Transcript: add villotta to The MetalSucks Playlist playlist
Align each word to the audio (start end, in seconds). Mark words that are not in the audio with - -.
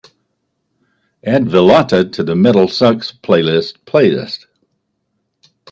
add 1.23 1.43
villotta 1.43 2.11
to 2.11 2.23
The 2.23 2.33
MetalSucks 2.33 3.13
Playlist 3.19 3.81
playlist 3.85 4.47